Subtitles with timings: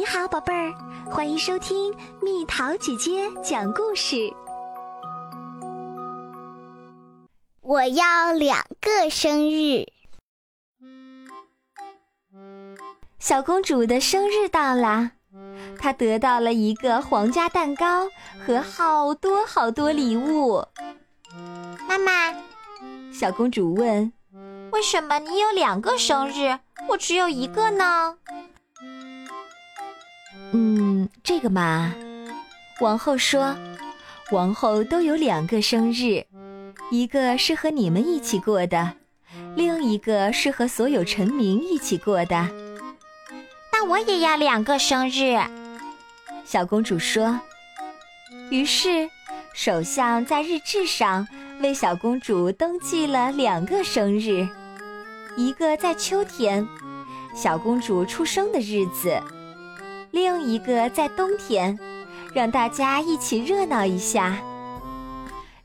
[0.00, 0.72] 你好，宝贝儿，
[1.10, 4.32] 欢迎收听蜜桃姐姐讲故事。
[7.60, 9.84] 我要两个生日。
[13.18, 15.10] 小公主的生日到了，
[15.78, 18.08] 她得到了一个皇家蛋糕
[18.46, 20.64] 和好多好多礼物。
[21.86, 22.34] 妈妈，
[23.12, 24.10] 小公主问
[24.72, 26.58] ：“为什么你有两个生日，
[26.88, 28.16] 我只有一个呢？”
[30.52, 31.94] 嗯，这个嘛，
[32.80, 33.54] 王后说，
[34.32, 36.24] 王后都有两个生日，
[36.90, 38.94] 一个是和你们一起过的，
[39.54, 42.48] 另一个是和所有臣民一起过的。
[43.72, 45.38] 那我也要两个生日，
[46.44, 47.38] 小公主说。
[48.50, 49.08] 于是，
[49.54, 51.26] 首相在日志上
[51.60, 54.48] 为小公主登记了两个生日，
[55.36, 56.66] 一个在秋天，
[57.34, 59.20] 小公主出生的日子。
[60.10, 61.78] 另一个在冬天，
[62.34, 64.36] 让大家一起热闹一下。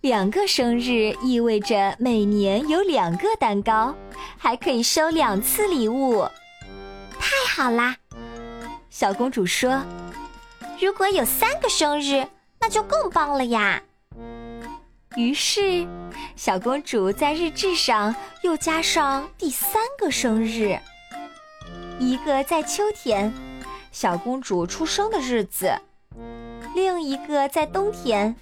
[0.01, 3.95] 两个生日意味着每年有两个蛋糕，
[4.37, 6.27] 还可以收两次礼物，
[7.19, 7.95] 太好啦！
[8.91, 9.83] 小公主说
[10.79, 12.27] ：“如果有三个生日，
[12.59, 13.81] 那就更棒了呀。”
[15.17, 15.87] 于是，
[16.35, 20.77] 小公主在日志上又加上第三个生日，
[21.99, 23.33] 一个在秋天。
[23.95, 25.73] 小公主出生的日子，
[26.75, 28.35] 另一个在冬天，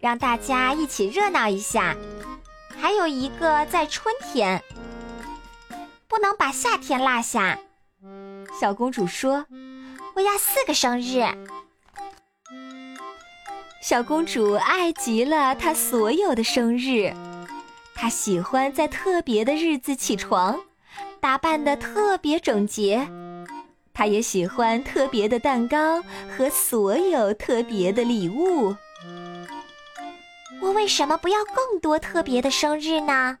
[0.00, 1.94] 让大家一起热闹一下；
[2.80, 4.64] 还有一个在春天，
[6.08, 7.58] 不能把夏天落下。
[8.58, 9.44] 小公主说
[10.16, 11.22] ：“我要四个生日。”
[13.82, 17.12] 小公主爱极了她所有的生日，
[17.94, 20.60] 她喜欢在特别的日子起床，
[21.20, 23.06] 打扮得特别整洁。
[23.94, 26.02] 他也喜欢特别的蛋糕
[26.36, 28.74] 和所有特别的礼物。
[30.60, 33.38] 我为什么不要更多特别的生日呢？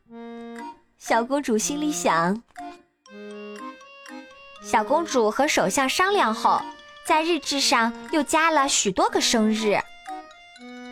[0.96, 2.40] 小公主心里想。
[4.62, 6.60] 小公主和首相商量后，
[7.04, 9.76] 在日志上又加了许多个生日。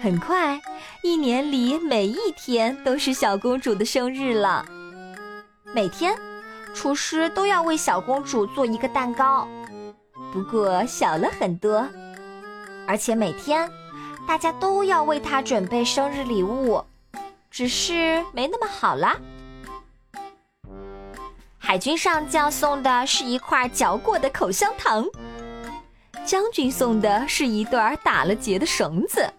[0.03, 0.61] 很快，
[1.03, 4.67] 一年里每一天都是小公主的生日了。
[5.73, 6.32] 每天。
[6.75, 9.47] 厨师都要为小公主做一个蛋糕，
[10.33, 11.87] 不过小了很多。
[12.87, 13.71] 而且每天，
[14.27, 16.83] 大家都要为她准备生日礼物，
[17.51, 19.17] 只是没那么好啦。
[21.59, 25.07] 海军上将送的是一块嚼过的口香糖，
[26.25, 29.33] 将军送的是一段打了结的绳子，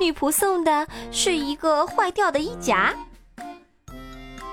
[0.00, 2.94] 女仆送的是一个坏掉的衣夹。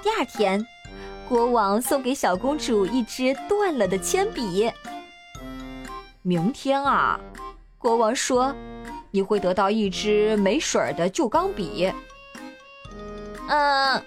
[0.03, 0.67] 第二天。
[1.33, 4.71] 国王送给小公主一支断了的铅笔。
[6.21, 7.19] 明天啊，
[7.79, 8.53] 国王说，
[9.09, 11.91] 你会得到一支没水的旧钢笔。
[13.49, 13.99] 嗯，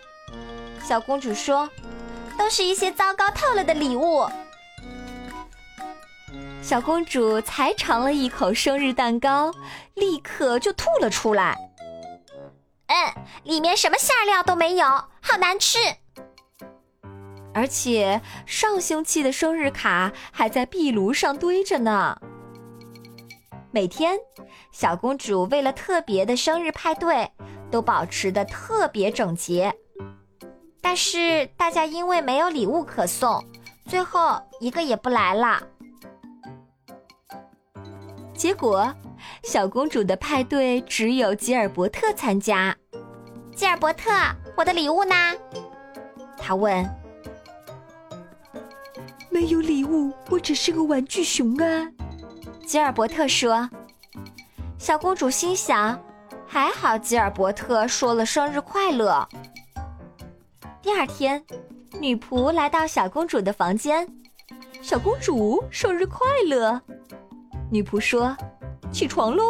[0.84, 1.68] 小公主说，
[2.38, 4.24] 都是一些糟糕透了的礼物。
[6.62, 9.52] 小公主才尝了一口生日蛋糕，
[9.94, 11.58] 立刻就吐了出来。
[12.86, 14.86] 嗯，里面什么馅料都没有，
[15.20, 15.78] 好难吃。
[17.56, 22.20] 而且上星期的生日卡还在壁炉上堆着呢。
[23.70, 24.18] 每天，
[24.70, 27.32] 小公主为了特别的生日派对，
[27.70, 29.74] 都保持的特别整洁。
[30.82, 33.42] 但是大家因为没有礼物可送，
[33.86, 35.62] 最后一个也不来了。
[38.34, 38.94] 结果，
[39.44, 42.76] 小公主的派对只有吉尔伯特参加。
[43.54, 44.10] 吉尔伯特，
[44.58, 45.14] 我的礼物呢？
[46.36, 46.86] 他问。
[49.46, 51.88] 没有礼物，我只是个玩具熊啊。”
[52.66, 53.70] 吉尔伯特说。
[54.76, 55.96] 小公主心想
[56.44, 59.24] ：“还好吉尔伯特说了生日快乐。”
[60.82, 61.40] 第二天，
[62.00, 64.08] 女仆来到小公主的房间
[64.82, 66.82] ：“小公主，生日快乐！”
[67.70, 68.36] 女仆说
[68.90, 69.44] ：“起床喽，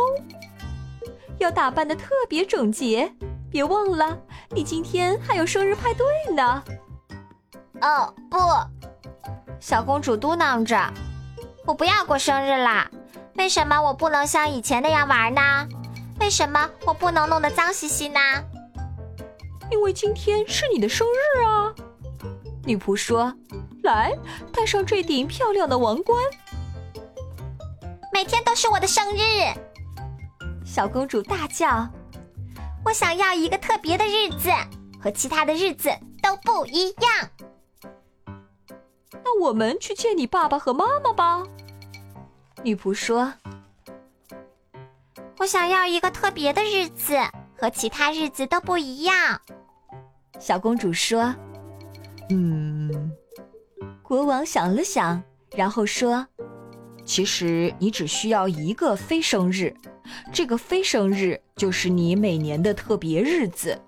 [1.39, 3.11] 要打扮的特别整洁，
[3.51, 4.19] 别忘了，
[4.51, 6.63] 你今天还有生日派对呢。”
[7.81, 8.37] 哦，不。
[9.61, 10.93] 小公主嘟囔着
[11.67, 12.89] ：“我不要过生日啦！
[13.35, 15.67] 为什么我不能像以前那样玩呢？
[16.21, 18.21] 为什么我不能弄得脏兮兮呢？”
[19.71, 21.75] 因为今天是你的生日啊！
[22.65, 23.35] 女仆说
[23.83, 24.17] ：“来，
[24.53, 26.17] 戴上这顶漂亮的王冠。”
[28.13, 29.53] 每天都是我的生日！
[30.65, 31.89] 小公主大叫
[32.85, 34.51] ：“我想要一个特别的日子，
[35.03, 35.91] 和其他的日子
[36.23, 37.29] 都不一样。”
[39.13, 41.43] 那我们去见你爸爸和妈妈吧。
[42.63, 43.33] 女仆说
[45.39, 47.17] ：“我想要一个特别的日子，
[47.57, 49.41] 和其他日子都不一样。”
[50.41, 51.35] 小公主说
[52.31, 53.13] ：“嗯。”
[54.03, 55.23] 国王想了想，
[55.57, 56.27] 然后说
[57.05, 59.75] ：“其实你只需要一个非生日，
[60.33, 63.81] 这个非生日就是你每年的特别日子。”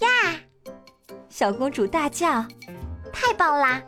[0.00, 0.08] 呀！
[1.30, 2.44] 小公主大叫
[3.14, 3.80] ：“太棒啦！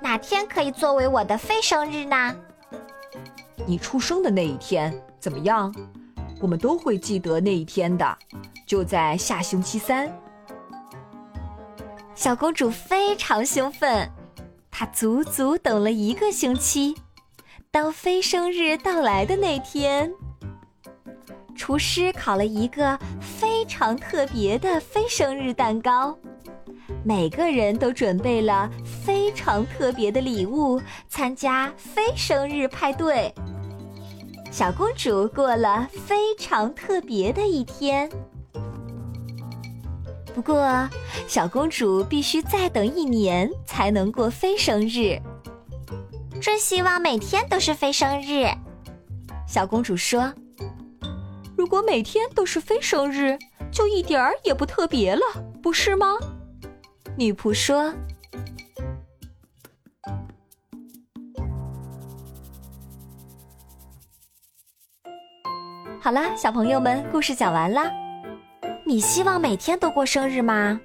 [0.00, 2.34] 哪天可以作为我的非生日呢？”
[3.66, 5.72] 你出生的那一天怎么样？
[6.40, 8.18] 我们都会记得那一天的，
[8.66, 10.12] 就在下星期三。
[12.14, 14.10] 小公主非常兴奋，
[14.70, 16.96] 她足足等了一个星期。
[17.70, 20.12] 当非生日到来的那天，
[21.54, 26.16] 厨师烤了一个非常特别的非生日蛋糕，
[27.04, 33.32] 每个人都准备了非常特别的礼物，参加非生日派对。
[34.50, 38.10] 小公主过了非常特别的一天，
[40.34, 40.88] 不过
[41.26, 45.18] 小公主必须再等一年才能过非生日。
[46.40, 48.46] 真希望每天都是非生日，
[49.46, 50.32] 小公主说
[51.56, 53.38] ：“如果每天都是非生日，
[53.70, 55.22] 就一点儿也不特别了，
[55.62, 56.16] 不是吗？”
[57.16, 57.92] 女仆说。
[66.00, 67.90] 好啦，小朋友们，故事讲完啦。
[68.84, 70.80] 你希望每天都过生日吗？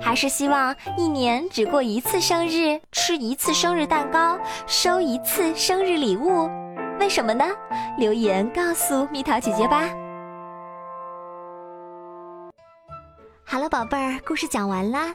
[0.00, 6.48] 还是希望一年只过一次生日，吃一次生日蛋糕，收一次生日礼物？
[7.00, 7.44] 为什么呢？
[7.96, 9.88] 留言告诉蜜桃姐姐吧。
[13.44, 15.14] 好了，宝贝儿，故事讲完啦。